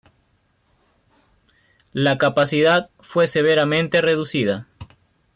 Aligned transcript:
La 1.93 2.17
capacidad 2.17 2.89
fue 3.01 3.27
severamente 3.27 4.01
reducida. 4.01 4.67